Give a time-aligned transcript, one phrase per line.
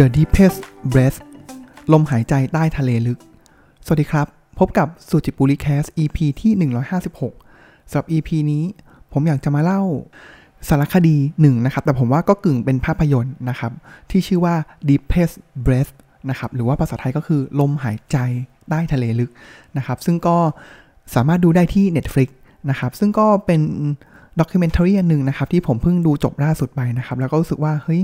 [0.00, 0.58] The Deepest
[0.92, 1.18] Breath
[1.92, 3.18] ลมหายใจใต้ทะเลลึก
[3.84, 4.26] สวัสดีครับ
[4.58, 6.52] พบกับสุจิปุริแคส EP ที่
[7.18, 8.64] 156สำหรับ EP นี้
[9.12, 9.82] ผมอยากจะมาเล่า
[10.68, 13.72] สารคดีหนึ่งนะครับ แต่ผมว่าก็กึ่งเป็นภาพยนตร์นะครับ
[14.10, 14.54] ที่ชื่อว่า
[14.88, 15.34] Deepest
[15.66, 15.92] Breath
[16.30, 18.16] นะครับ หรือว่าภาษาไทยก็คือลมหายใจ
[18.68, 19.30] ใต้ทะเลลึก
[19.76, 20.36] นะครับ ซึ่งก็
[21.14, 22.28] สามารถดูได้ที่ Netflix
[22.70, 23.62] นะครับ ซึ่งก็เป็น
[24.40, 28.00] ด็อกิเมนทารีอันหนึ่งนะครับที่ผมเพิ่งดูจบล่าสุดไปนะครับ แล้วก็รู้สึกว่าเฮ้ย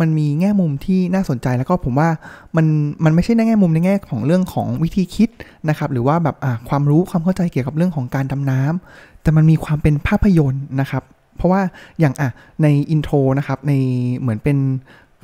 [0.00, 2.08] มันมีแง่มุมที่น่าสนใจแล้วก็ผมว่า
[2.56, 2.66] มัน
[3.04, 5.28] มันไม่ใช่ในแง่มุมในแง่ของเรื่องของวิธีคิด
[5.68, 11.02] นะครับหรือว่าแบบอ่าความรู้ความเข้าใจเกี่ยวกับเรื่องของการดำน้ำแต่มันมีความเป็นภาพยนตร์นะครับ
[11.36, 11.62] เพราะว่า
[12.00, 12.28] อย่างอะ
[12.62, 13.72] ใน intro นะครับใน
[14.18, 14.58] เหมือนเป็น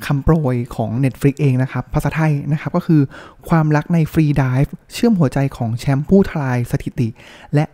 [0.05, 3.01] คำโปรยของ Netflix เองนะครับ ภาษาไทยนะครับก็คือ
[3.49, 7.07] ความรักใน freedive เชื่อมหัวใจของแชมป์ผู้ทลายสถิติ
[7.53, 7.65] และ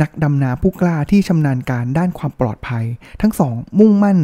[0.00, 2.84] นักดำน้ำผู้กล้าที่ชำนาญการด้านความปลอดภัย
[3.22, 4.18] ทั้งสองมุ่งมั่น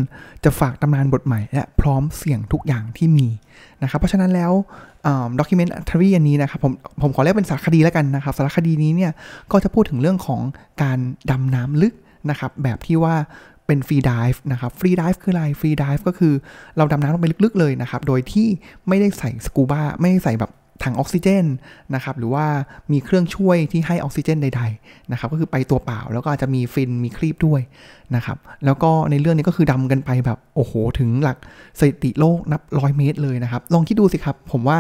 [0.45, 3.29] จะฝากตำนานบทใหม่ และพร้อมเสี่ยงทุกอย่างที่มี
[3.83, 4.53] นะครับเพราะฉะนั้นแล้ว
[5.39, 9.13] documentary อันนี้นะครับผมผมขอเรียกเป็นสารคดีแล้วกันนะครับสารคดีนี้เนี่ย
[9.53, 10.43] ก็จะพูดถึงเรื่องของ
[10.83, 10.99] การ
[11.31, 11.95] ดำน้ำลึก
[12.31, 13.15] นะครับแบบที่ว่า
[13.67, 16.33] เป็น freedive นะครับ freedive คืออะไร freedive ก็คือ
[16.77, 18.47] เราดำน้ำลงไปลึกๆเลยนะครับ โดยที่
[18.89, 20.51] ไม่ได้ใส่สกูบ้าไม่ได้ใส่แบบ
[20.85, 21.45] ถังออกซิเจน
[21.95, 22.47] นะครับหรือว่า
[22.93, 27.61] มีเครื่องช่วยที่ให้ออกซิเจนใดๆนะครับก็คือไปตัวเปล่าแล้วก็อาจจะมีฟินมีครีบด้วย
[28.17, 31.37] นะครับแล้วก็ในเรื่องนี้ก็คือดำกันไปแบบโอ้โหถึงหลัก
[31.79, 34.79] สถิติโลกนับร้อยเมตรเลยนะครับลองคิดดูสิครับ ผมว่า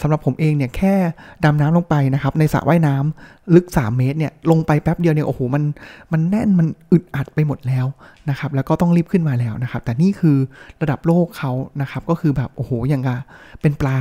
[0.00, 0.94] สำหรับผมเองเนี่ยแค่
[1.44, 5.62] ดำน้ำลงไปนะครับในสระว่ายน้ำ ลึก 3 เมตรเนี่ยลงไปแป๊บเดียวเนี่ยโอ้โหมัน
[6.12, 7.86] มันแน่นมันอึดอัดไปหมดแล้ว
[8.30, 10.36] นะครับแล้วก็ต้องรีบขึ้นมาแล้วนะครับ แต่นี่คือ
[10.82, 13.18] ระดับโลกเขานะครับก็คือแบบโอ้โหอย่างกับ
[13.60, 13.98] เป็นปลา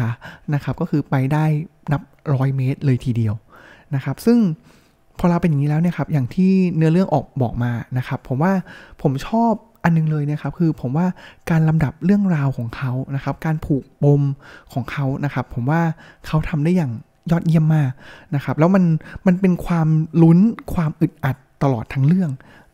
[0.54, 1.46] นะครับก็คือไปได้
[1.92, 2.02] นับ
[2.34, 3.34] ร้อยเมตรเลยทีเดียว
[3.96, 4.38] นะครับซึ่ง
[5.20, 8.52] พอเราเป็นอย่างนี้แล้วเนี่ยครับอย่างที่เนื้อเรื่องออกบอกมานะครับผมว่า
[9.02, 11.08] ผมชอบอันนึงเลยนะครับคือผมว่า
[11.50, 14.22] การลำดับเรื่องราวของเขานะครับ การผูกปม
[14.74, 15.82] ของเขานะครับ ผมว่า
[16.28, 16.92] เขาทำได้อย่าง
[17.32, 17.92] ยอดเยี่ยมมาก
[18.36, 18.84] นะครับ แล้วมัน
[19.28, 19.88] มันเป็นความ
[20.22, 20.40] ลุ้น
[20.74, 22.32] ความอึดอัดตลอดทั้งเรื่อง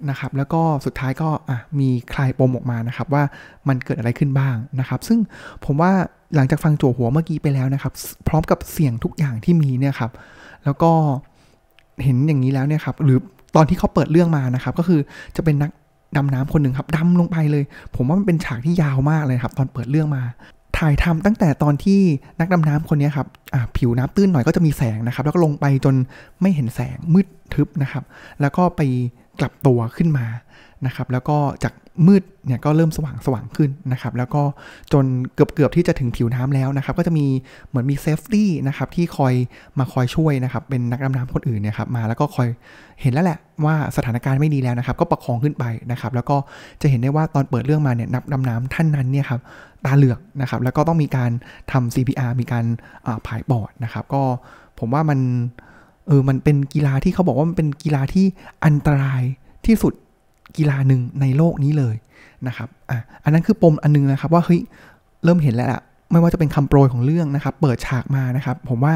[0.09, 3.23] นะครับ แล้วก็สุดท้ายก็อะมีคลายปมออกมานะครับ ว่า
[3.67, 5.19] มันเกิดอะไรขึ้นบ้างนะครับ ซึ่ง
[5.66, 5.91] ผมว่า
[6.35, 7.94] หลังจากฟังโจหัวเมื่อกี้ไปแล้วนะครับ
[8.28, 10.11] พร้อมกับเสียงทุกอย่างที่มีเนี่ยครับ
[10.66, 10.91] แล้วก็
[12.03, 13.17] เห็นอย่างนี้แล้วเนี่ยครับ หรือ
[13.56, 15.00] ตอนที่เขาเปิดเรื่องมานะครับ ก็คือ
[15.35, 15.72] จะเป็นนัก
[16.17, 17.63] ดำน้ำคนหนึ่งครับดำลงไปเลย
[17.95, 20.23] ผมว่ามันเป็นฉากที่ยาวมากเลยครับ ตอนเปิดเรื่องมา
[20.81, 22.00] ถ่ายทำตั้งแต่ตอนที่
[22.40, 23.28] นักดำน้ำคนนี้ครับ
[23.78, 25.96] ผิวน้ำตื้นหน่อยก็จะมีแสงนะครับ แล้วก็ลงไปจน
[26.42, 28.03] ไม่เห็นแสงมืดทึบนะครับ
[28.42, 28.81] แล้วก็ไป
[29.40, 30.25] กลับตัวขึ้นมา
[30.86, 31.74] นะครับ แล้วก็จาก
[32.08, 34.41] มืดเนี่ยก็เริ่มสว่างสว่างขึ้นนะครับ แล้วก็
[34.94, 35.06] จน
[35.36, 37.25] เกือบเกือบที่จะถึงผิวน้ำแล้วนะครับ ก็จะมี
[37.70, 39.34] เหมือนมีเซฟตี้นะครับที่คอย
[39.80, 42.47] มาคอยช่วยนะครับ เป็นนักดำน้ำคนอื่นเนี่ยครับมาแล้วก็คอย
[43.02, 46.38] เห็นแล้วแหละว่าสถานการณ์ไม่ดีแล้วนะครับ ก็ประคองขึ้นไปนะครับ แล้วก็
[46.81, 49.41] จะเห็นได้ว่าตอนเปิดเรื่องมาเนี่ยนักดำน้ำท่านนั้นเนี่ยครับ
[49.86, 51.31] ตาเหลือกนะครับ แล้วก็ต้องมีการ
[51.72, 52.66] ทำ CPR มีการ
[53.28, 54.24] ผายปอดนะครับ ก็
[54.80, 55.19] ผมว่ามัน
[56.08, 58.25] เออมันเป็นกีฬาที่เขาบอกว่ามันเป็นกีฬาที่
[58.66, 59.22] อันตราย
[59.66, 59.94] ที่สุด
[60.58, 61.96] กีฬาหนึ่งในโลกนี้เลย
[62.47, 64.59] นะครับอะอันนั้นคือปมอันนึงนะครับว่าเฮ้ย
[65.24, 65.81] เริ่มเห็นแล้วล่ะ
[66.12, 68.94] ไม่ว่าจะเป็นคำโปรยของเรื่องนะครับ เปิดฉากมานะครับ ผมว่า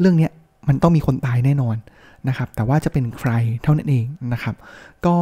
[0.00, 0.28] เรื่องนี้
[0.68, 1.76] มันต้องมีคนตายแน่นอน
[2.28, 3.30] นะครับ แต่ว่าจะเป็นใคร
[3.62, 4.54] เท่านั้นเองนะครับ
[5.06, 5.16] ก็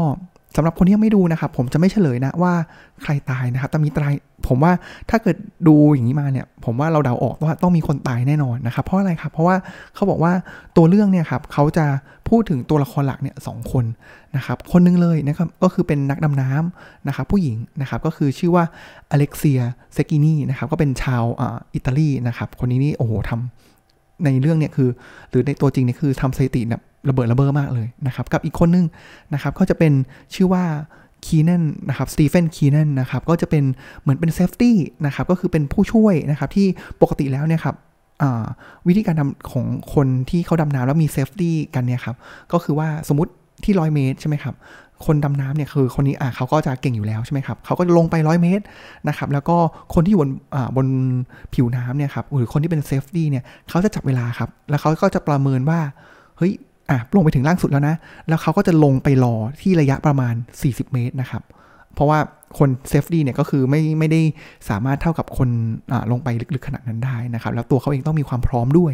[0.56, 2.52] สำหรับคนที่ยังไม่ดูนะครับผมจะไม่เฉลยนะว่า
[3.02, 4.12] ใครตายนะครับแต่มีตาย
[4.48, 4.72] ผมว่า
[5.10, 5.36] ถ้าเกิด
[5.68, 9.56] ดูอย่างนี้มาเนี่ย ผมว่าเราเดาออกว่าต้องมีคนตายแน่นอนนะครับเพราะอะไรครับ เพราะว่า
[9.94, 10.32] เขาบอกว่า
[10.76, 11.86] ตัวเรื่องเนี่ยครับเขาจะ
[12.28, 13.84] พูดถึงตัวละครหลักเนี่ยสองคน
[14.36, 18.64] นะครับ คนนึงเลยนะครับก็คือเป็นนักดำน้ำนะครับผู้หญิงนะครับก็คือชื่อว่า
[19.10, 19.60] อเล็กเซีย
[19.94, 21.24] เซกินีนะครับก็เป็นชาว
[21.74, 23.71] อิตาลีนะครับคนนี้นี่โอ้โหทำ
[24.24, 24.88] ในเรื่องเนี่ยคือ
[25.30, 28.86] หรือในตัวจริงเนี่ยคือทำสถิติแบบระเบิดระเบ้อมากเลยนะครับ กับอีกคนนึง
[29.34, 29.92] นะครับก็จะเป็น
[30.34, 30.64] ชื่อว่า
[31.26, 33.64] คีนันนะครับสตีเฟนคีนันนะครับก็จะเป็น
[34.00, 36.66] เหมือนเป็น safetyนะครับก็คือเป็นผู้ช่วยนะครับที่
[37.02, 37.76] ปกติแล้วเนี่ยครับ
[38.88, 42.16] วิธีการทำของคนที่เขาดำน้ำแล้วมี safety กันเนี่ยครับ
[42.52, 43.32] ก็คือว่าสมมติ
[43.64, 44.54] ที่ร้อยเมตรใช่ไหมครับ
[45.06, 48.64] คนดำน้ำเนี่ยคือคนนี้อะเขาก็จะเก่งอยู่แล้วใช่ไหมครับเขาก็ลงไปร้อยเมตร
[49.08, 49.56] นะครับแล้วก็
[49.94, 50.30] คนที่อยู่บน
[50.76, 50.86] บน
[51.54, 55.80] ผิวน้ำเนี่ยครับหรือคนที่เป็น safety เนี่ยเขาจะจับเวลาครับแล้วเขาก็จะประเมินว่า
[56.38, 56.52] เฮ้ย
[56.90, 57.96] อะลงไปถึงล่างสุดแล้วนะ
[58.28, 61.42] แล้วเขาก็จะลงไปรอที่ระยะประมาณ 40 เมตรนะครับ
[61.94, 62.18] เพราะว่า
[62.58, 64.20] คน safety เนี่ยก็คือไม่ไม่ได้
[64.68, 65.48] สามารถเท่ากับคน
[66.12, 68.92] ลงไปลึกๆขนาดนั้นได้นะครับ แล้วตัวเขาเองต้องมีความพร้อมด้วย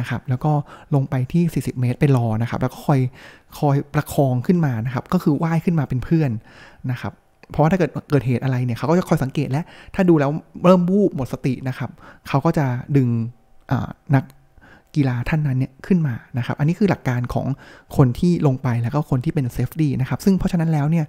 [0.00, 0.52] นะครับ แล้วก็
[0.94, 3.00] ลงไปที่ 40 เมตรไปรอนะครับ แล้วก็คอย
[3.58, 6.30] คอยประคองขึ้นมานะครับ ก็คือว่ายขึ้นมาเป็นเพื่อน
[6.90, 7.12] นะครับ
[7.50, 9.62] เพราะว่าถ้าเกิดเกิดเหตุอะไรเนี่ยเขาก็จะคอยสังเกตและ
[9.94, 10.30] ถ้าดูแล้ว
[10.64, 11.90] เริ่มวูบหมดสตินะครับ
[12.28, 13.08] เขาก็จะดึง
[14.14, 14.24] นัก
[14.96, 17.46] กีฬาท่านนั้นเนี่ยขึ้นมานะครับ อันนี้คือหลักการของ
[17.96, 21.06] คนที่ลงไปแล้วก็คนที่เป็น safety นะครับ ซึ่งเพราะฉะนั้นแล้วเนี่ย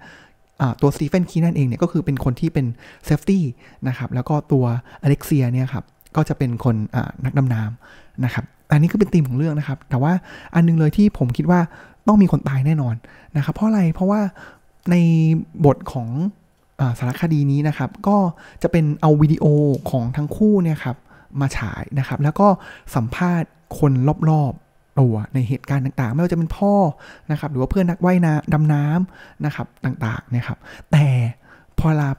[0.82, 2.66] ตัวสตีเฟนคีนันเองเนี่ยก็คือเป็นคนที่เป็น
[3.06, 3.44] safety
[3.88, 4.66] นะครับ แล้วก็ตัว
[5.04, 5.84] อเล็กเซียเนี่ยครับ
[6.16, 6.76] ก็จะเป็นคน
[7.26, 10.14] นักดำน้ำนะครับ อันนี้คือเป็นธีมของเรื่องนะครับ แต่ว่า
[10.56, 11.60] อันนึงเลยที่ผมคิดว่า
[12.08, 12.96] ต้องมีคนตายแน่นอน
[13.38, 14.22] นะครับ เพราะอะไร เพราะว่า
[14.92, 14.96] ใน
[15.66, 18.18] บทของสารคดีนี้นะครับ ก็
[18.64, 19.46] จะเป็นเอาวิดีโอ
[19.90, 20.98] ของทั้งคู่เนี่ยครับ
[21.42, 22.48] มาฉายนะครับ แล้วก็
[22.96, 23.50] สัมภาษณ์
[23.80, 23.92] คน
[24.30, 26.74] รอบๆตัวในเหตุการณ์ต่างๆ ไม่ว่าจะเป็นพ่อ
[27.32, 30.58] นะครับ หรือว่าเพื่อนนักว่ายน้ำดำน้ำนะครับต่างๆนะครับ
[30.92, 31.06] แต่
[31.80, 32.10] พอลา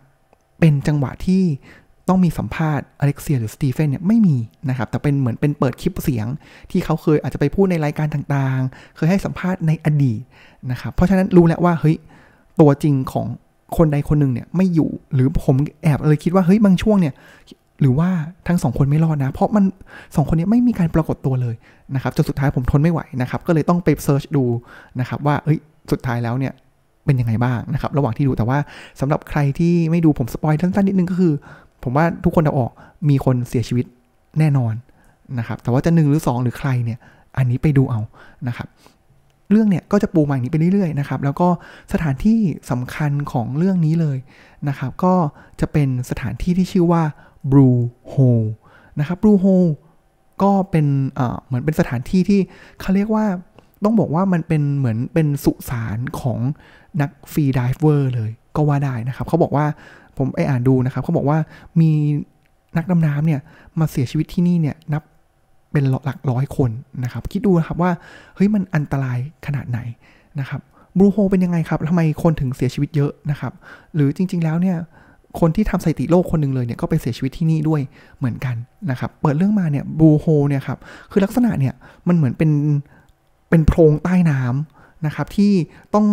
[0.60, 1.42] เป็นจังหวะที่
[2.10, 4.36] ต้องมีสัมภาษณ์อเล็กเซียหรือสตีเฟนเนี่ยไม่มี
[4.68, 6.26] นะครับ แต่เป็นเหมือนเป็นเปิดคลิปเสียง
[6.70, 10.20] ที่เขาเคยอาจจะไปพูดในรายการต่างๆ เคยให้สัมภาษณ์ในอดีต
[10.70, 11.96] นะครับ เพราะฉะนั้นรู้แล้วว่าเฮ้ย
[12.60, 13.26] ตัวจริงของ
[13.76, 17.14] คนใดคนหนึ่งเนี่ยไม่อยู่หรือผมแอบเลยคิดว่าเฮ้ยบางช่วงเนี่ย
[17.80, 18.10] หรือว่า
[18.48, 19.64] ทั้งสองคนไม่รอดนะ เพราะมัน
[20.16, 21.54] สองคนนี้ไม่มีการปรากฏตัวเลย
[21.94, 24.44] นะครับจนสุดท้ายผมทนไม่ไหวนะครับก็เลยต้องไปเซิร์ชดู
[25.00, 25.58] นะครับว่าเอ้ย
[25.92, 26.52] สุดท้ายแล้วเนี่ย
[27.06, 28.58] เป็นยังไงบ้างนะครับ ระหว่างที่ดูแต่ว่า
[29.00, 31.32] สำหรับใครที่ไม่ดูผมสปอยสั้นๆนิดนึงก็คือ
[31.82, 32.70] ผมว่าทุกคนจะออก
[33.08, 33.86] มีคนเสียชีวิต
[34.38, 34.74] แน่นอน
[35.38, 36.98] นะครับ แต่ว่าจะหนึ่งหรือสองหรือใครเนี่ย
[37.36, 38.00] อันนี้ไปดูเอา
[38.48, 38.68] นะครับ
[39.50, 41.48] เรื่องเนี่ยก็จะปูมาอย่างนี้ไปเรื่อยๆนะครับ แล้วก็
[41.92, 42.38] สถานที่
[42.70, 44.18] สำคัญของเรื่องนี้เลย
[44.68, 45.14] นะครับ ก็
[45.60, 47.02] จะเป็นสถานที่ที่ชื่อว่า
[47.50, 48.14] Blue Hole
[48.98, 49.46] นะครับ Blue Hole
[50.42, 50.86] ก็เป็น
[51.46, 52.40] เหมือนเป็นสถานที่ที่
[52.80, 53.26] เขาเรียกว่า
[53.84, 56.38] ต้องบอกว่ามันเป็นเหมือนเป็นสุสานของ
[57.00, 59.66] นัก freediver เลยก็ว่าได้นะครับ เขาบอกว่า
[60.18, 61.38] ผมไปอ่านดูนะครับเขาบอกว่า
[61.80, 61.90] มี
[62.76, 63.40] นักดำน้ำเนี่ย
[63.80, 65.02] มาเสียชีวิตที่นี่เนี่ยนับ
[65.72, 66.70] เป็นหลักร้อยคน
[67.04, 67.90] นะครับ คิดดูนะครับว่า
[68.34, 69.78] เฮ้ยมันอันตรายขนาดไหน
[70.40, 70.60] นะครับ
[70.98, 73.52] บรูโฮเป็นยังไงครับทำไมคนถึงเสียชีวิตเยอะนะครับ
[73.94, 74.76] หรือจริง ๆ แล้วเนี่ย
[75.40, 77.80] คนที่ทำสถิติโลกคนหนึ่งเลยเนี่ยก็ไปเสียชีวิตที่นี่ด้วย
[78.18, 78.56] เหมือนกัน
[78.90, 80.78] นะครับ เปิดเรื่องมาเนี่ยบลูโฮเนี่ยครับ
[81.10, 81.74] คือลักษณะเนี่ย
[82.08, 82.50] มันเหมือนเป็น
[83.50, 85.52] เป็นโพรงใต้น้ำนะครับที่
[85.94, 86.06] ต้อง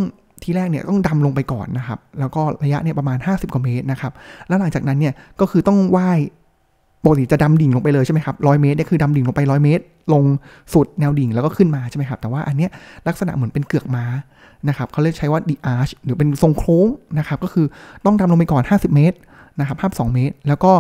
[0.44, 4.12] ทีแรกเนี่ยต้องดำลงไปก่อนนะครับ แล้วก็ระยะเนี่ยประมาณ 50 กว่าเมตรนะครับ
[4.48, 6.20] แล้วหลังจากนั้นเนี่ยก็คือต้องว่าย
[7.04, 10.24] ปกติจะดำดิ่งลงไปเลยใช่ไหมครับร้อยเมตรเนี่ยคือดำดิ่งลงไปร้อยเมตร ลง
[10.74, 12.70] สุดแนวดิ่งแล้วก็ขึ้นมาใช่ไหมครับ แต่ว่าอันเนี้ย
[13.08, 14.06] ลักษณะเหมือนเป็นเกือกม้า
[14.68, 16.88] นะครับเขาเรียกใช้ว่า the arch หรือเป็นทรงโค้ง
[17.20, 17.66] นะครับ ก็คือ
[18.06, 19.18] ต้องดำลงไปก่อน 50 เมตร
[19.60, 20.72] นะครับ52เมตร แล้วก็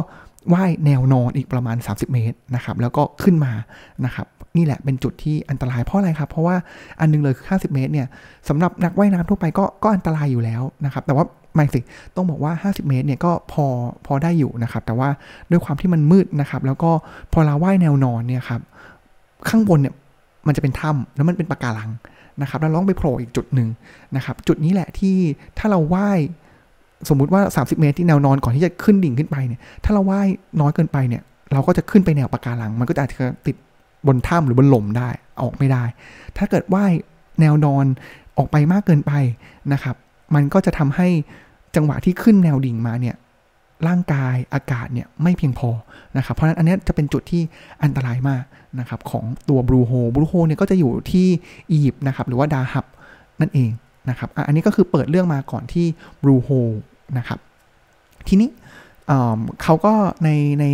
[0.53, 3.53] ว่ายแนวนอนอีกประมาณ 30 เมตรนะครับ แล้วก็ขึ้นมา
[4.05, 6.55] นะครับนี่แหละเป็นจุดที่อันตรายเพราะอะไรครับเพราะว่า
[6.99, 8.07] อันนึงเลยคือ50 เมตรเนี่ย
[8.49, 11.25] สำหรับนักว่ายน้ำทั่วไปก็ก็อันตรายอยู่แล้วนะครับ แต่ว่า
[11.55, 11.79] ไม่สิ
[12.15, 13.65] ต้องบอกว่า 50 เมตรเนี่ยก็พอ
[14.05, 15.09] พอได้อยู่นะครับ แต่ว่า
[15.51, 16.91] ด้วยความที่มันมืดนะครับ แล้วก็
[17.33, 18.61] พอเราว่ายแนวนอนเนี่ยครับ
[19.49, 19.93] ข้างบนเนี่ย
[20.47, 21.91] มันจะเป็นถ้ำแล้วมันเป็นปะการัง
[22.41, 23.69] นะครับ แล้วล่องไปโผล่อีกจุดหนึ่ง
[24.15, 25.17] นะครับ จุดนี้แหละที่
[25.57, 26.19] ถ้าเราว่าย
[27.09, 30.27] สมมุติว่า 30 เมตรที่แนวนอนก่อนที่จะขึ้นดิ่งขึ้นไปเนี่ย ถ้าเราว่าย
[30.61, 31.21] น้อยเกินไปเนี่ย
[31.53, 33.17] เราก็จะขึ้นไปแนวปะการัง มันก็อาจจะ
[33.47, 33.55] ติด
[34.07, 35.09] บนถ้ำหรือบนหล่มได้
[35.41, 35.83] ออกไม่ได้
[36.38, 36.91] ถ้าเกิดว่าย
[37.41, 37.85] แนวนอน
[38.38, 39.11] ออกไปมากเกินไป
[39.73, 39.95] นะครับ
[40.35, 41.07] มันก็จะทำให้
[41.75, 43.15] จังหวะที่ขึ้นแนวดิ่งมาเนี่ย
[43.88, 45.69] ร่างกายอากาศเนี่ยไม่เพียงพอ
[46.17, 47.41] นะครับ เพราะฉะนั้นอันนี้จะเป็นจุดที่
[47.83, 48.44] อันตรายมาก
[48.79, 51.27] นะครับของตัวบลูโฮบลูโฮเนี่ยก็จะอยู่ที่
[51.71, 52.85] อียิปต์นะครับ หรือว่าดาฮับ
[53.41, 53.69] นั่นเอง
[54.09, 55.86] นะครับอันนี้ก็คือเปิดเรื่องมาก่อนที่
[56.24, 56.50] บลูโฮ
[57.18, 57.39] นะครับ
[58.27, 58.50] ทีนี้
[59.63, 59.94] เขาก็
[60.24, 60.30] ใน
[60.62, 60.65] ใน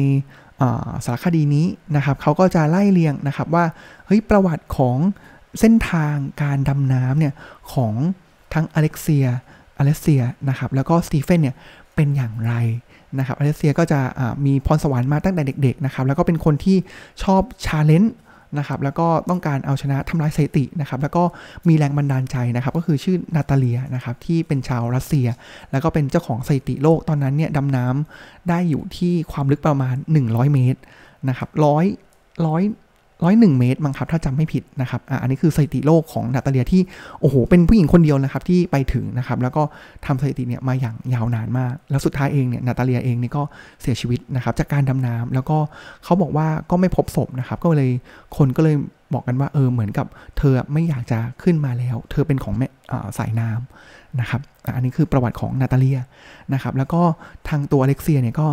[1.05, 1.65] สารคดีนี้
[1.95, 3.65] นะครับเขาก็จะไล่เรียงนะครับว่า
[4.05, 4.97] เฮ้ยประวัติของ
[5.59, 7.33] เส้นทางการดำน้ำเนี่ย
[7.73, 7.93] ของ
[8.53, 9.25] ทั้งอเล็กเซีย
[9.77, 11.55] อเล็กเซียนะครับแล้วก็สตีเฟนเนี่ย
[11.95, 12.53] เป็นอย่างไร
[13.19, 13.99] นะครับอเล็กเซียก็จะ
[14.45, 16.77] มีพรสวรรค์มาตั้งแต่เด็กๆนะครับแล้วก็เป็นคนที่
[17.23, 18.13] ชอบ challenge
[18.59, 21.23] นะครับแล้วก็ต้องการเอาชนะทำลายสถิตินะครับแล้วก็
[21.67, 25.27] มีแรงบันดาลใจนะครับก็คือชื่อนาตาเลียนะครับที่เป็นชาวรัสเซีย
[25.71, 29.95] แล้วก็เป็นเจ้าของสถิติโลกตอนนั้นเนี่ยดำน้ำำได้อยู่ที่ความลึกประมาณ
[30.25, 30.79] 100 เมตร
[31.29, 31.85] นะครับร้อย
[32.47, 32.63] ร้อย
[33.23, 36.81] ร้อยหนึ่งเมตรมั้งครับถ้าจำไม่ผิดนะครับออันนี้คือสถิติโลกของนาตาเลียที่
[37.21, 39.63] โอ้โหเป็นผู้หญิงคนเดียวนะครับที่ไปถึงนะครับแล้วก็
[40.05, 43.43] ทำสถิติเนี่ยมาอย่างยาวนานมาก แล้วสุดท้ายเองเนี่ยนาตาเลียเองเนี่ยก็
[43.81, 45.57] เสียชีวิตนะครับจากการดำน้ำแล้วก็
[46.03, 47.91] เขาบอกว่าก็ไม่พบศพนะครับก็เลย
[48.37, 48.75] คนก็เลย
[49.13, 52.67] บอกกันว่าเออเหมือนกับเธอไม่อยากจะขึ้นมาแล้ว เธอเป็นของแม่
[53.17, 54.41] สายน้ำนะครับ
[54.75, 55.99] อันนี้คือประวัติของนาตาเลีย
[56.53, 57.01] นะครับแล้วก็
[57.49, 58.47] ทางตัวอเล็กเซียเนี่ยก็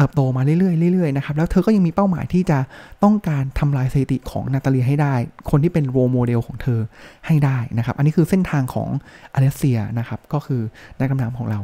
[0.00, 2.58] เติบโตมาเรื่อยๆเรื่อยๆนะครับแล้วเธอก็ยังมีเป้าหมายที่จะ
[3.04, 5.14] ต้องการทำลายสถิติของนาตาเลียให้ได้
[5.50, 6.80] คนที่เป็น role model ของเธอ
[7.26, 8.88] ให้ได้นะครับ อันนี้คือเส้นทางของ
[9.34, 10.62] อเล็กเซียนะครับก็คือ
[10.98, 11.60] นักดำน้ำของเรา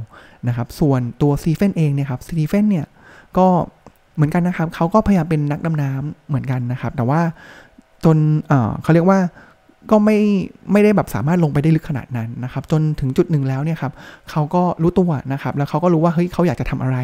[0.48, 2.86] นะครับ ส่วนตัวสตีเฟนเองเนี่ยครับสตีเฟนเนี่ย
[3.38, 3.46] ก็
[4.14, 7.20] เหมือนกันนะครับเขาก็พยายามเป็นนักดำน้ำเหมือนกันนะครับ แต่ว่า
[8.04, 8.16] จน
[8.82, 9.18] เขาเรียกว่า
[9.90, 10.18] ก็ไม่
[10.72, 13.92] ไม่ได้แบบสามารถลงไปได้ลึกขนาดนั้นนะครับ จนถึงจุดหนึ่งแล้วเนี่ยครับ
[14.30, 16.98] เขาก็รู้ตัวนะครับ แล้วเขาก็รู้ว่าเฮ้ยเขาอยากจะทำอะไร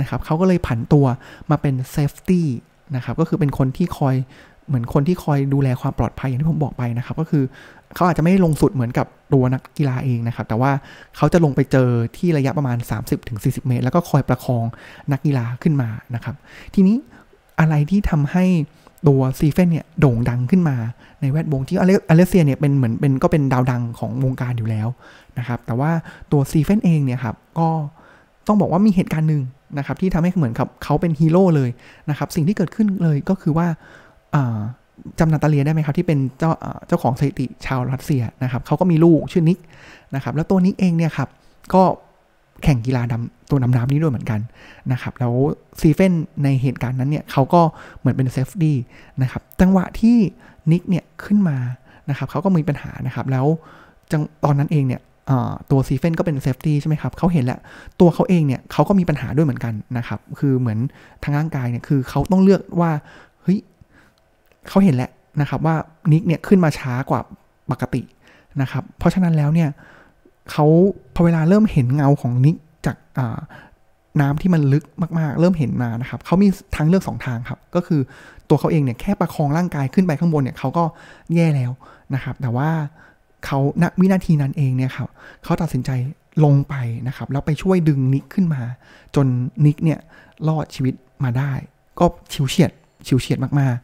[0.00, 1.06] นะครับเขาก็เลยผันตัว
[1.50, 2.46] มาเป็น safety
[2.96, 4.14] นะครับ ก็คือเป็นคนที่คอย
[4.68, 7.44] เหมือนคนที่คอยดูแลความปลอดภัยอย่างที่ผมบอกไปนะครับ ก็คือ
[7.94, 10.70] เขาอาจจะไม่ลงสุดเหมือนกับตัวนักกีฬาเองนะครับ แต่ว่า
[11.16, 12.76] เขาจะลงไปเจอที่ระยะประมาณ
[13.22, 14.64] 30-40 เมตร แล้วก็คอยประคอง
[15.12, 16.34] นักกีฬาขึ้นมานะครับ
[16.74, 16.96] ทีนี้
[17.60, 18.44] อะไรที่ทำให้
[19.08, 20.76] ตัวสตีเฟนเนี่ยโด่งดังขึ้นมา
[21.20, 21.84] ในแวดวงที่อ
[22.16, 24.88] เล็กเซียเนี่ยเป็นเหมือนเป็นก็เป็นดาวดังของวงการอยู่แล้ว
[25.38, 25.90] นะครับ แต่ว่า
[26.32, 27.68] ตัวสตีเฟนเองเนี่ยครับก็
[28.46, 29.42] ต้องบอกว่ามีเหตุการณ์หนึ่ง
[29.78, 31.70] นะครับที่ทำให้เหมือนกับเขาเป็นฮีโร่เลย
[32.10, 33.66] นะครับสิ่งที่เกิดขึ้นเลยก็คือว่า
[35.18, 36.50] จำนาตาเลียได้ไหมครับ ที่เป็นเจ้า
[36.88, 39.58] เจ้าของสถิติชาวรัสเซียนะครับเขาก็มีลูกชื่อนิก
[40.14, 41.28] นะครับแล้วตัวนิกเองเนี่ยครับ
[41.74, 41.82] ก็
[42.62, 44.40] แข่งกีฬาดำตัวดำน้ำนี้ด้วยเหมือนกัน
[44.92, 45.32] นะครับแล้ว
[45.80, 46.12] สตีเฟน
[46.44, 47.60] ในเหตุการณ์นั้นเนี่ยเขาก็
[47.98, 48.76] เหมือนเป็น safety
[49.22, 50.16] นะครับจังหวะที่
[50.70, 51.58] นิกเนี่ยขึ้นมา
[52.10, 53.46] นะครับเขาก็มีปัญหานะครับแล้ว
[54.12, 55.00] จังตอนนั้นเองเนี่ย
[55.70, 57.58] ตัวสตีเฟนก็เป็น safety ใช่ไหมครับเขาเห็นแล้ว
[58.00, 60.78] ตัวเขาเองเนี่ยเขาก็มีปัญหาด้วยเหมือนกันนะครับคือเหมือน
[61.22, 62.90] ทางร่างกายเนี่ยคือเขาต้องเลือกว่า
[63.42, 63.58] เฮ้ย
[64.68, 65.10] เขาเห็นแล้ว
[65.40, 65.76] นะครับว่า
[66.12, 67.20] นิกเนี่ยขึ้นมาช้ากว่า
[67.70, 68.02] ปกติ
[68.62, 69.68] นะครับเพราะฉะนั้นแล้วเนี่ย
[70.50, 70.66] เขา
[71.14, 72.96] พอเวลาเริ่มเห็นเงาของนิกจาก
[74.20, 74.84] น้ำที่มันลึก
[75.18, 78.00] มากๆ เริ่มเห็นมานะครับเขามีทางเลือกสองทางครับ ก็คือ
[78.48, 80.84] ตัวเขาเองเนี่ยแค่ประคองร่างกายขึ้นไปข้างบนเนี่ยเขาก็
[81.34, 81.72] แย่แล้ว
[82.14, 82.70] นะครับ แต่ว่า
[83.46, 85.08] เขาณวินาทีนั้นเองเนี่ยครับ
[85.44, 85.90] เขาตัดสินใจ
[86.44, 86.74] ลงไป
[87.08, 88.62] นะครับ แล้วไปช่วยดึงนิกขึ้นมา
[89.14, 89.26] จน
[89.64, 90.00] นิกเนี่ย
[90.48, 91.52] รอดชีวิตมาได้
[91.98, 92.70] ก็ชิวเฉียด
[93.06, 93.76] ฉิวเฉียดมาก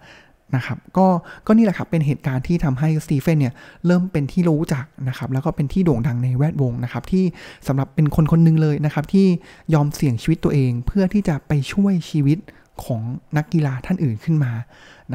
[0.56, 1.06] นะครับก็
[1.46, 3.54] ก็นี่แหละครับเป็นเหตุการณ์ที่ทำให้สตีเฟนเนี่ย
[3.86, 7.24] เริ่มเป็นที่รู้จักนะครับแล้วก็เป็นที่โด่งดังในแวดวงนะครับที่
[7.66, 9.26] สำหรับเป็นคนคนนึงเลยนะครับที่
[9.74, 12.38] ยอมเสี่ยงชีวิตตัวเอง เพื่อที่จะไปช่วยชีวิต
[12.84, 13.00] ของ
[13.36, 14.52] นักกีฬาท่านอื่นขึ้นมา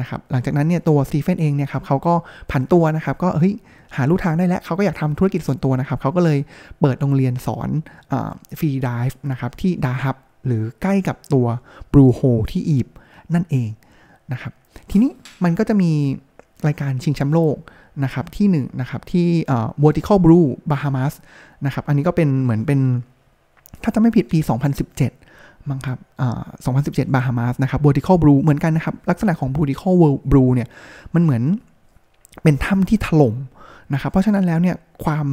[0.00, 2.14] นะครับหลังจากนั้นเนี่ยตัวสตีเฟนเองเนี่ยครับเขาก็
[2.50, 3.54] ผันตัวนะครับก็เฮ้ย
[3.96, 6.38] หาลู่ทางได้แล้วเขาก็อยากทำธุรกิจส่วนตัวนะครับเขาก็เลย
[6.80, 7.68] เปิดโรงเรียนสอน
[8.58, 10.16] freedive นะครับที่ดาฮับ
[10.46, 11.46] หรือใกล้กับตัว
[11.92, 12.88] บรูโฮที่อีบ
[13.34, 13.68] นั่นเอง
[14.32, 14.52] นะครับ
[14.90, 15.10] ทีนี้
[15.44, 15.90] มันก็จะมี
[16.66, 17.56] รายการชิงแชมป์โลก
[18.04, 19.26] นะครับที่1นนะครับที่
[19.84, 21.12] vertical blue Bahamas
[21.66, 22.80] นะครับอันนี้ก็เป็นเหมือนเป็น
[23.82, 24.38] ถ้าจะไม่ผิดปี
[25.04, 26.40] 2017มั้งครับอ่า
[26.76, 29.94] 2017 Bahamas นะครับ vertical blue เหมือนกันนะครับ ลักษณะของ vertical
[30.30, 30.68] blue เนี่ย
[31.14, 31.42] มันเหมือน
[32.42, 33.34] เป็นถ้ำที่ถล่ม
[33.94, 35.26] นะครับเพราะฉะนั้นแล้วเนี่ยความ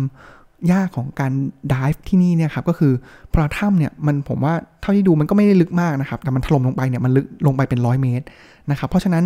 [0.71, 1.31] ยากของการ
[1.73, 2.93] dive ที่นี่เนี่ยครับก็คือ
[3.33, 8.25] พอถ้ำเนี่ยมันผมว่าเท่าที่ดูมันก็ไม่ได้ลึกมากนะครับแต่มันถล่มลงไปเนี่ยมันลึกลงไปเป็นร้อยเมตร
[8.71, 9.23] นะครับเพราะฉะนั้น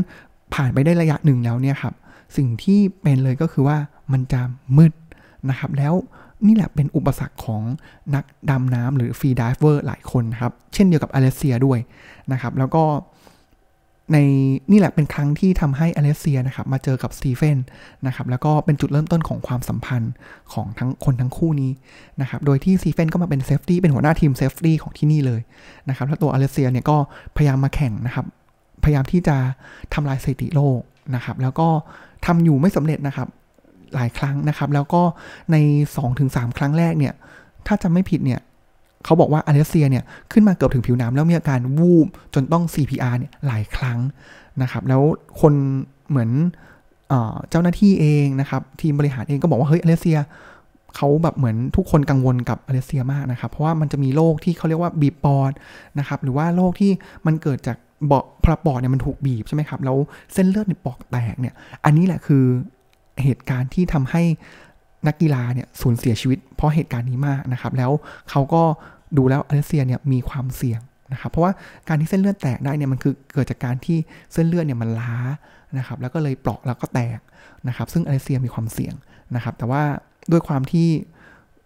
[0.53, 1.93] ผ่านไปได้ระยะหนึ่งแล้วเนี่ยครับ
[2.37, 3.77] สิ่งที่เป็นเลยก็คือว่า
[4.11, 4.41] มันจะ
[4.77, 4.93] มืด
[5.49, 5.93] นะครับ แล้ว
[6.47, 7.63] นี่แหละเป็นอุปสรรคของ
[8.15, 11.79] นักดำน้ำหรือ freediver หลายคนครับ เช่นเดียวกับอเลเซียด้วย
[12.31, 12.83] นะครับ แล้วก็
[14.13, 14.17] ใน
[14.71, 17.57] นี่แหละเป็นครั้งที่ทำให้อเลเซียนะครับมาเจอกับสตีเฟน
[18.07, 20.13] นะครับแล้วก็เป็นจุดเริ่มต้นของความสัมพันธ์
[20.53, 21.71] ของทั้งคนทั้งคู่นี้
[22.21, 25.41] นะครับโดยที่สตีเฟนก็มาเป็น safety เป็นหัวหน้าทีม safety ของที่นี่เลย
[25.89, 26.97] นะครับแล้วตัวอเลเซียเนี่ยก็
[27.35, 28.25] พยายามมาแข่งนะครับ
[28.89, 29.37] พยายามที่จะ
[29.93, 30.79] ทำลายสถิติโลก
[31.15, 31.67] นะครับ แล้วก็
[32.25, 33.27] ทำอยู่ไม่สำเร็จนะครับ
[33.95, 35.01] หลายครั้งนะครับ แล้วก็
[35.51, 35.55] ใน
[36.07, 37.13] 2-3 ครั้งแรกเนี่ย
[37.67, 38.39] ถ้าจำไม่ผิดเนี่ย
[39.05, 43.99] เขาบอกว่าอเลเซียเนี่ยขึ้นมาเกือบถึงผิวน้ำแล้วมีอาการวูบจนต้อง CPR เนี่ยหลายครั้ง
[44.61, 45.01] นะครับ แล้ว
[45.41, 45.53] คน
[46.09, 46.29] เหมือน
[47.49, 50.17] เจ้าหน้าที่เองนะครับ ทีมบริหารเองก็บอกว่าเฮ้ยอเลเซีย
[50.95, 55.51] เขาแบบเหมือนทุกคนกังวลกับอเลเซียมากนะครับ เพราะว่ามันจะมีโรคที่เขาเรียกว่าบีบปอด
[55.99, 56.91] นะครับ หรือว่าโรคที่
[57.25, 59.97] มันเกิดจาก เบาะพระปอดเนี่ยมันถูกบีบใช่ไหมครับแล้ว
[60.33, 61.53] เส้นเลือดในปอดแตกเนี่ย
[61.85, 62.43] อันนี้แหละคือ
[63.23, 64.23] เหตุการณ์ที่ทำให้
[65.07, 67.91] นักกีฬาเนี่ยสูญเสียชีวิต เพราะเหตุการณ์นี้มากนะครับ แล้ว
[68.29, 68.63] เขาก็
[69.17, 70.79] ดูแล้วอเลเซียเนี่ยมีความเสี่ยง
[71.13, 71.51] นะครับเพราะว่า
[71.87, 73.97] การที่เส้นเลือดแตกได้เนี่ยมันคือเกิดจากการที่
[74.33, 75.15] เส้นเลือดเนี่ยมันล้า
[75.77, 77.19] นะครับแล้วก็เลยเปราะแล้วก็แตก
[77.67, 78.93] นะครับซึ่งอเลเซียมีความเสี่ยง
[79.35, 79.83] นะครับแต่ว่า
[80.31, 80.87] ด้วยความที่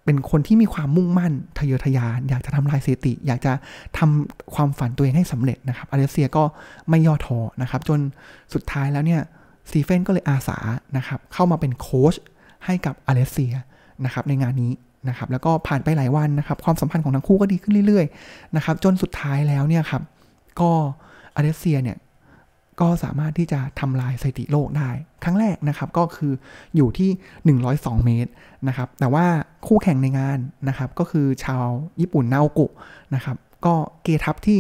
[0.06, 3.54] เป็นคนที่มีความมุ่งมั่นทะเยอทะยาน อยากจะทำลายสถิติ อยากจะ
[3.98, 6.44] ทำความฝันตัวเองให้สำเร็จนะครับอเลเซียก็
[6.90, 8.00] ไม่ย่อท้อนะครับ จน
[8.54, 9.22] สุดท้ายแล้วเนี่ย
[9.70, 10.58] ซีเฟนก็เลยอาสา
[10.98, 12.16] นะครับเข้ามาเป็นโค้ช
[12.66, 13.54] ให้กับอเลเซีย
[14.06, 14.72] นะครับในงานนี้
[15.10, 20.02] นะครับแล้วก็ผ่านไปหลายวันนะครับ ความสัมพันธ์ของทั้งคู่ก็ดีขึ้นเรื่อยๆนะครับจนสุดท้ายแล้วเนี่ยครับ
[20.60, 20.70] ก็
[21.36, 21.98] อเลเซียเนี่ย
[22.82, 24.90] ก็สามารถที่จะทำลายสถิติโลกได้
[25.24, 26.34] ครั้งแรกนะครับก็คือ
[26.76, 28.32] อยู่ที่ 102 เมตร
[28.68, 29.26] นะครับ แต่ว่า
[29.68, 31.66] คู่แข่งในงานนะครับก็คือชาว
[32.02, 32.68] ญี่ปุ่นนาโอกุ
[33.16, 34.58] นะครับ ก็เกทับที่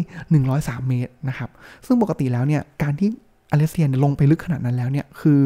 [0.53, 1.49] 103 เมตรนะครับ
[1.85, 3.09] ซึ่งปกติแล้วเนี่ยการที่
[3.51, 5.39] อเลเซียนลงไปลึกขนาดนั้นแล้วเนี่ยคือ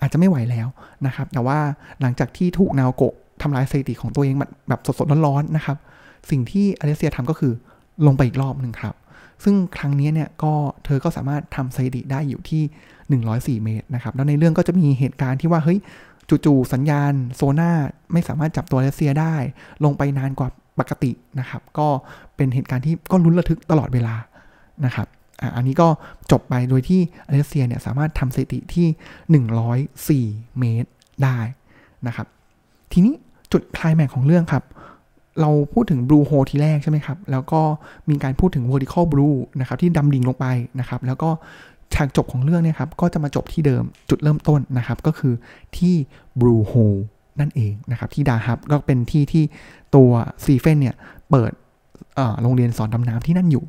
[0.00, 0.68] อาจจะไม่ไหวแล้ว
[1.06, 1.58] นะครับ แต่ว่า
[2.00, 3.08] หลังจากที่ถูกนาโอกุ
[3.42, 4.34] ทำลายสถิติของตัวเอง
[4.68, 5.76] แบบสดๆร้อนๆนะครับ
[6.30, 7.52] สิ่งที่อเลเซียทำก็คือ
[8.06, 8.94] ลงไปอีกรอบหนึ่งครับ
[9.44, 10.52] ซึ่งครั้งนี้เนี่ยก็
[10.84, 12.62] เธอก็สามารถทำสถิติได้อยู่ที่
[13.60, 15.78] 104 เมตรนะครับ แล้วในเรื่องก็จะมีเหตุการณ์ที่ว่าเฮ้ย
[16.46, 17.70] จู่ๆสัญญาณโซน่า
[18.12, 19.34] ไม่สามารถจับตัวเลเซียได้
[19.84, 21.88] ลงไปนานกว่าปกตินะครับ ก็
[22.36, 24.14] เป็นเหตุการณ์ที่ก็ลุ้นระทึกตลอดเวลา
[24.84, 25.08] นะครับ
[25.56, 25.88] อันนี้ก็
[26.30, 30.90] จบไปโดยที่อเลเซียเนี่ยสามารถทำสถิติที่ 104 เมตร
[31.24, 31.38] ได้
[32.06, 32.26] นะครับ
[32.92, 33.14] ทีนี้
[33.52, 34.64] จุดคลายแม็กของเรื่องครับ
[35.40, 37.60] เราพูดถึง blue hole ทีแรกใช่ไหมครับ แล้วก็
[38.10, 40.46] มีการพูดถึง vertical blue นะครับที่ดำดิ่งลงไป
[40.80, 41.30] นะครับ แล้วก็
[41.94, 45.34] ฉากจบของเรื่องเนี่ยครับ ก็จะมาจบที่เดิมจุดเริ่มต้นนะครับ ก็คือ
[45.76, 45.94] ที่
[46.40, 47.00] blue hole
[47.40, 49.44] นั่นเองนะครับ ที่ดาฮับก็เป็นที่ที่
[49.94, 50.10] ตัว
[50.44, 50.96] ซีเฟนเนี่ย
[51.30, 51.52] เปิด
[52.42, 53.64] โรงเรียนสอนดำน้ำที่นั่นอยู่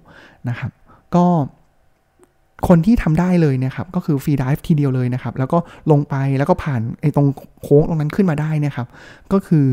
[0.49, 0.71] นะครับ
[1.15, 1.25] ก็
[2.67, 5.57] คนที่ทำได้เลยนะครับ ก็คือ freedive ทีเดียวเลยนะครับ แล้วก็
[5.91, 7.27] ลงไปแล้วก็ผ่านไอ้ตรง
[7.63, 8.87] โค้งตรงนั้นขึ้นมาได้นะครับ
[9.33, 9.67] ก็คือ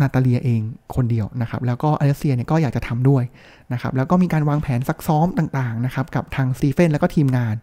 [0.00, 0.60] นาตาเลียเอง
[0.94, 3.24] คนเดียวนะครับ แล้วก็อเลเซียเนี่ยก็อยากจะทำด้วย
[3.72, 7.56] นะครับ แล้วก็มีการวางแผนซักซ้อมต่างๆนะครับ กับทางสตีเฟนแล้วก็ทีมงาน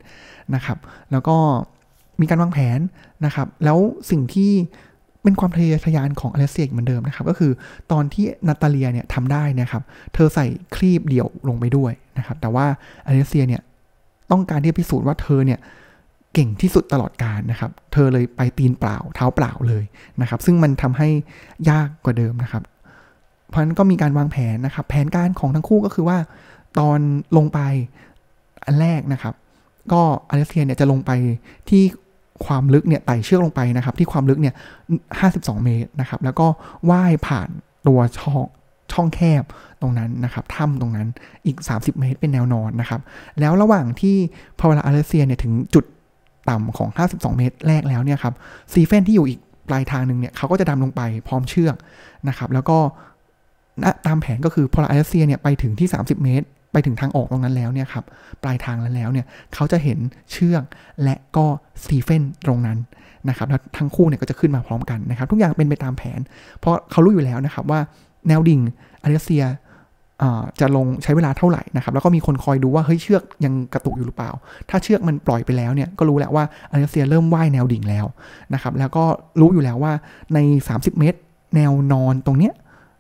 [0.56, 0.78] นะครับ
[1.12, 1.36] แล้วก็
[2.22, 2.80] มีการวางแผน
[3.26, 3.78] นะครับ แล้ว
[4.12, 4.52] สิ่งที่
[5.24, 7.52] เป็นความทะเยอทะยานของอเลเซียเหมือนเดิมนะครับ ก็คือ
[7.92, 9.84] ตอนที่นาตาเลียเนี่ยทำได้นะครับ
[10.14, 10.46] เธอใส่
[10.76, 12.66] ครีบเดี่ยวลงไปด้วยนะครับ แต่ว่า
[13.08, 13.62] อเลเซียเนี่ย
[14.32, 15.60] ต้องการที่จะพิสูจน์ว่าเธอเนี่ย
[16.34, 19.84] เก่งที่สุดตลอดการนะครับ เธอเลยไปตีนเปล่าเท้าเปล่าเลย
[20.22, 21.10] นะครับ ซึ่งมันทำให้
[21.70, 22.64] ยากกว่าเดิมนะครับ
[23.50, 26.18] เพราะนั้นก็มีการวางแผนนะครับ แผนการของทั้งคู่ก็คือว่า
[26.80, 27.00] ตอน
[27.38, 27.60] ลงไป
[28.66, 29.34] อันแรกนะครับ
[29.92, 31.12] ก็อเลเซียเนี่ยจะลงไป
[31.70, 31.84] ที่
[32.46, 34.56] ความลึกเนี่ยไต่เชือกลงไปนะครับ ที่ความลึกเนี่ย
[35.10, 36.48] 52 เมตรนะครับ แล้วก็
[36.90, 37.50] ว่ายผ่าน
[37.88, 38.46] ตัวช่อง
[38.92, 39.44] ช่องแคบ
[39.82, 41.08] ตรงนั้นนะครับถ้ำตรงนั้น
[41.46, 43.02] อีก 30 เมตรเป็นแนวนอนนะครับ
[43.40, 44.16] แล้วระหว่างที่
[44.60, 45.86] พอเวลาอเลเซียเนี่ยถึงจุด
[46.50, 48.34] ต่ำของ 52 เมตรแรกแล้วเนี่ยครับ
[48.74, 51.76] ซีเฟนที่อยู่อีกปลายทางหนึ่งเนี่ยเขาก็จะดำลงไปพร้อมเชือก
[52.30, 52.78] นะครับ แล้วก็
[54.08, 58.06] ตามแผนก็คือพออเลเซียเนี่ยไปถึงที่ 30 เมตร ไปถึงทางออกตรงนั้นแล้วเนี่ยครับ
[58.44, 60.00] ปลายทางแล้วแล้วเนี่ยเขาจะเห็น
[60.32, 60.64] เชือก
[61.04, 61.46] และก็
[61.86, 62.78] ซีเฟนตรงนั้น
[63.30, 66.20] นะครับแล้วทั้งคู่เนี่ยก็จะขึ้นมาพร้อมกันนะครับ ทุกอย่างเป็นไปตามแผน
[66.60, 67.80] เพราะเขารู้อยู่แล้วนะครับว่า
[68.28, 68.60] แนวดิ่ง
[69.04, 69.44] อเลเซีย
[70.60, 74.32] จะลงใช้เวลาเท่าไหร่นะครับแล้วก็มีคนคอยดูว่าเฮ้ยเชือกยังกระตุกอยู่หรือเปล่า
[74.70, 78.06] ถ้าเชือกมันปล่อยไปแล้วเนี่ยก็รู้แล้วว่าอเลเซียเริ่มว่ายแนวดิ่งแล้ว
[78.54, 79.04] นะครับแล้วก็
[79.40, 79.94] รู้อยู่แล้วว่า
[80.34, 81.20] ใน 30 เมตร
[81.56, 82.54] แนวนอนตรงเนี้ย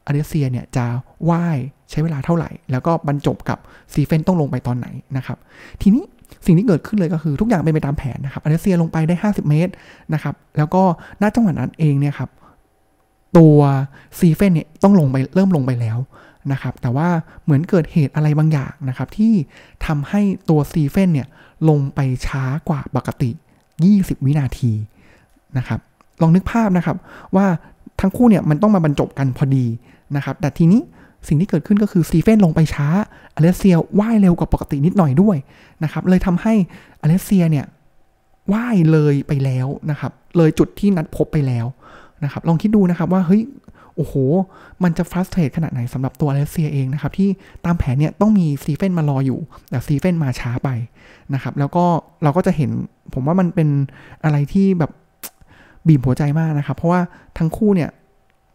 [0.08, 0.86] อเลเซียเนี่ยจะ
[1.30, 1.58] ว่าย
[1.90, 3.58] ใช้เวลาเท่าไหร่ แล้วก็บรรจบกับ
[3.94, 5.38] สตีเฟนต้องลงไปตอนไหนนะครับ
[5.82, 6.04] ทีนี้
[6.46, 9.72] สิ่งที่เกิดขึ้นเลยก็คือทุกอย่างเป็นไปตามแผนนะครับอเลเซียลงไปได้ 50 เมตร
[10.14, 10.84] นะครับแล้วก็
[11.22, 12.30] ณจังหวะนั้นเองเนี่ยครับ
[13.38, 13.58] ตัว
[14.20, 15.98] สตีเฟนเนี่ยต้องลงไปเริ่มลงไปแล้ว
[16.52, 17.08] นะครับแต่ว่า
[17.44, 19.34] เหมือนเกิดเหตุอะไรบางอย่างนะครับที่
[19.86, 21.28] ทำให้ตัวสตีเฟนเนี่ย
[21.70, 23.30] ลงไปช้ากว่าปกติ
[23.78, 24.72] 20 วินาที
[25.58, 25.80] นะครับ
[26.22, 26.98] ลองนึกภาพนะครับ
[27.36, 27.46] ว่า
[28.00, 29.66] ทั้งคู่เนี่ยมันต้องมาบรรจบกันพอดี
[30.16, 30.82] นะครับแต่ทีนี้
[31.28, 32.88] สิ่งที่เกิดขึ้นก็คือสตีเฟนลงไปช้า
[33.36, 35.38] อเลเซียว่ายเร็วกว่าปกตินิดหน่อยด้วย
[35.84, 36.54] นะครับเลยทำให้
[37.02, 37.66] อเลเซียเนี่ย
[38.54, 41.66] ว่ายเลยไปแล้วนะครับเลยจุดที่นัดพบไปแล้ว
[42.24, 43.42] นะครับลองคิดดูนะครับว่าเฮ้ย
[43.96, 44.14] โอ้โห
[44.84, 47.30] มันจะ frustrate ขนาดไหนสำหรับตัวอเลเซียเองนะครับ ที่
[47.66, 50.70] ตามแผนเนี่ยต้องมีสตีเฟนมารออยู่ แต่สตีเฟนมาช้าไป
[51.34, 51.86] นะครับ แล้วก็
[52.24, 52.70] เราก็จะเห็น
[53.14, 53.70] ผมว่ามันเป็น
[54.24, 54.92] อะไรที่แบบ
[55.88, 57.02] บีบหัวใจมากนะครับ เพราะว่า
[57.38, 57.90] ทั้งคู่เนี่ย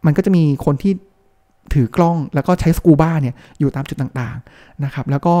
[0.05, 0.93] มันก็จะมีคนที่
[1.73, 5.35] ถือกล้องแล้วก็ใช้สกูบ้าเนี่ยอยู่ตามจุดต่างๆนะครับ แล้วก็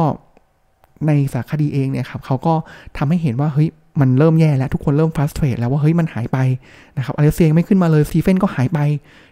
[1.07, 2.53] ในสารคดีเองเนี่ยครับเขาก็
[2.97, 3.69] ทำให้เห็นว่าเฮ้ย
[4.01, 6.37] มันเริ่มแย่แล้ว ทุกคนเริ่มฟรัสเตรตแล้วว่าเฮ้ยมันหายไป
[6.97, 8.79] นะครับอเลเซียไม่ขึ้นมาเลยซีเฟนก็หายไป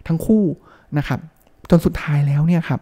[0.06, 0.44] ทั้งคู่
[0.98, 1.20] นะครับ
[1.70, 2.80] จนสุดท้ายแล้วเนี่ยครับ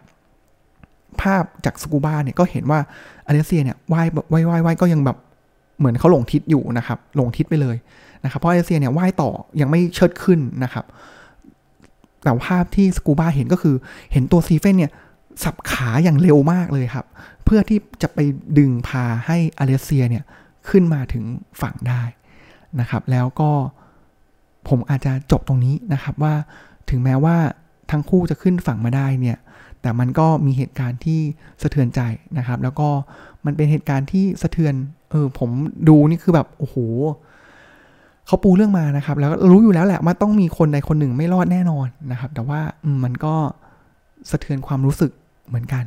[1.21, 2.79] ภาพจากสกูบ้าเนี่ยก็เห็นว่า
[3.27, 5.17] อเลเซียเนี่ยว่ายว่ายว่ายว่ายก็ยังแบบ
[5.79, 7.75] เหมือนเขาหลงทิศอยู่นะครับ หลงทิศไปเลย
[8.23, 9.29] นะครับ เพราะอเลเซียเนี่ยว่ายต่อ
[9.61, 10.85] ยังไม่เชิดขึ้นนะครับ
[12.23, 13.75] แต่ภาพที่สกูบ้าเห็นก็คือ
[14.11, 14.91] เห็นตัวซีเฟนเนี่ย
[15.43, 17.05] สับขาอย่างเร็วมากเลยครับ
[17.45, 18.19] เพื่อที่จะไป
[18.57, 20.23] ดึงพาให้อเลเซียเนี่ย
[20.69, 21.23] ขึ้นมาถึง
[21.61, 22.03] ฝั่งได้
[22.79, 23.51] นะครับ แล้วก็
[24.69, 26.33] ผมอาจจะจบตรงนี้นะครับว่า
[26.89, 27.37] ถึงแม้ว่า
[27.91, 29.37] ทั้งคู่จะขึ้นฝั่งมาได้เนี่ย
[29.81, 31.19] แต่มันก็มีเหตุการณ์ที่
[31.61, 32.01] สะเทือนใจ
[32.37, 32.89] นะครับ แล้วก็
[33.45, 34.73] มันเป็นเหตุการณ์ที่สะเทือน
[35.11, 35.49] เออ ผม
[35.89, 36.75] ดูนี่คือแบบโอ้โห
[38.27, 42.59] เขาปูเรื่องมานะครับ แล้วรู้อยู่แล้วแหละว่าต้องมีคนใดคนหนึ่งไม่รอดแน่นอนนะครับ แต่ว่า
[43.03, 43.35] มันก็
[44.29, 45.11] สะเทือนความรู้สึก
[45.47, 45.85] เหมือนกัน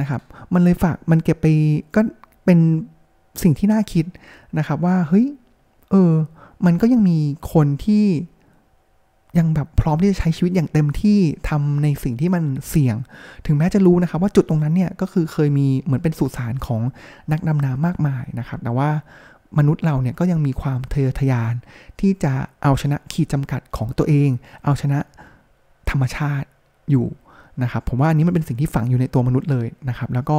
[0.00, 0.20] นะครับ
[0.54, 1.46] มันเลยฝากมันเก็บไป
[1.94, 2.00] ก็
[2.44, 2.58] เป็น
[3.42, 4.04] สิ่งที่น่าคิด
[4.58, 5.26] นะครับว่าเฮ้ย
[5.90, 6.12] เออ
[6.66, 7.18] มันก็ยังมี
[7.52, 8.06] คนที่
[9.38, 12.96] ยังแบบพร้อมที่จะใช้ชีวิตอย่างเต็มที่ทำในสิ่งที่มันเสี่ยง
[13.46, 16.80] ถึงแม้จะรู้นะครับว่าจุดตรงนั้นเนี่ยก็คือเคยมีเหมือนเป็นสุสานของ
[17.32, 18.90] นักดำน้ำมากมายนะครับ แต่ว่า
[19.58, 21.54] มนุษย์เราเนี่ยก็ยังมีความเทอทยาน
[22.00, 24.30] ที่จะเอาชนะขีดจำกัดของตัวเอง
[24.64, 24.98] เอาชนะ
[25.90, 26.48] ธรรมชาติ
[26.90, 27.06] อยู่
[27.62, 30.38] นะครับ ผมว่าอันนี้มันเป็นสิ่งที่ฝังอยู่ในตัวมนุษย์เลยนะครับ แล้วก็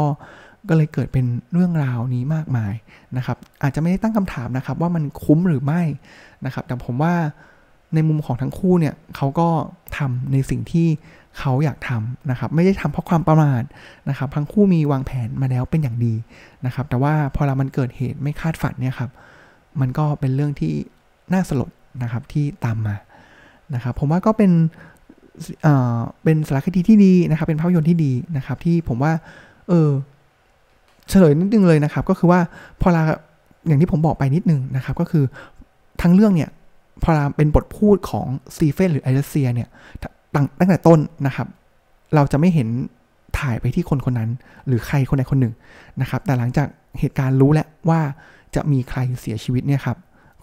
[0.70, 2.74] ก็เลยเกิดเป็นเรื่องราวนี้มากมาย
[3.18, 5.82] นะครับ อาจจะไม่ได้ตั้งคำถามนะครับ ว่ามันคุ้มหรือไม่
[6.46, 7.14] นะครับ แต่ผมว่า
[7.96, 9.48] ในมุมของทั้งคู่เนี่ยเขาก็
[9.98, 10.88] ทำในสิ่งที่
[11.40, 13.64] เขาอยากทำนะครับ ไม่ได้ทำเพราะความประมาท
[14.10, 16.14] นะครับ ทั้งคู่มีวางแผนมาแล้วเป็นอย่างดี
[16.66, 19.12] นะครับ แต่ว่าพอเรามันเกิดเหตุไม่คาดฝันเนี่ยครับ
[19.82, 20.74] มันก็เป็นเรื่องที่
[21.34, 21.72] น่าสลด
[22.04, 22.96] นะครับที่ตามมา
[23.76, 24.52] นะครับ ผมว่าก็เป็น
[25.64, 29.14] เอ่อเป็นสารคดีที่ดีนะครับ เป็นภาพยนตร์ที่ดีนะครับ ที่ผมว่า
[29.70, 29.90] เออ
[31.10, 32.40] เฉลยนิดนึงเลยนะครับ ก็คือว่า
[32.82, 33.04] พอเรา
[33.68, 35.24] อย่างที่ผมบอกไปนิดนึงนะครับ ก็คือ
[36.02, 36.50] ทั้งเรื่องเนี่ย
[37.04, 39.68] พอเราเป็นบทพูดของสตีเฟนหรือไอรัสเซียเนี่ย
[40.34, 41.48] ตั้งตั้งแต่ต้นนะครับ
[42.16, 42.68] เราจะไม่เห็น
[43.40, 44.30] ถ่ายไปที่คนคนนั้น
[44.68, 45.54] หรือใครคนใดคนหนึ่ง
[46.02, 46.68] นะครับ แต่หลังจาก
[47.00, 48.02] เหตุการณ์รู้แล้วว่า
[48.56, 49.98] จะมีใครเสียชีวิตเนี่ยครับ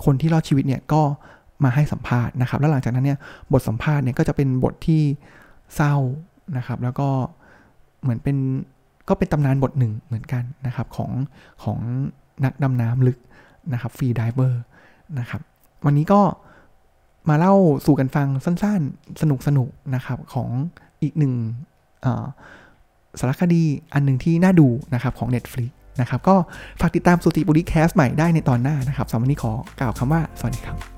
[0.04, 1.02] คนที่รอดชีวิตเนี่ยก็
[1.64, 3.18] มาให้สัมภาษณ์นะครับ แล้วหลังจากนั้นเนี่ย
[3.52, 5.02] บทสัมภาษณ์เนี่ยก็จะเป็นบทที่
[5.76, 5.94] เศร้า
[6.56, 7.08] นะครับ แล้วก็
[8.02, 8.36] เหมือนเป็น
[9.08, 11.10] ก็เป็นตำนานบทหนึ่งเหมือนกันนะครับของ
[11.64, 11.78] ของ
[12.44, 13.18] นักดำน้ำลึก
[13.72, 14.62] นะครับ freediver
[15.18, 15.40] นะครับ
[15.84, 16.20] วันนี้ก็
[17.28, 17.54] มาเล่า
[17.86, 20.48] สู่กันฟังสั้นๆ สนุกสนุกนะครับของ
[21.02, 21.32] อีกหนึ่ง
[23.20, 23.62] สารคดี
[23.94, 26.36] อันหนึ่งที่น่าดูนะครับของ Netflix นะครับ ก็
[26.80, 30.97] ฝากติดตามสุจิปุลิ Cast ใหม่ได้ในตอนหน้านะครับสำหรับวันนี้ขอกล่าวคำว่า สวัสดีครับ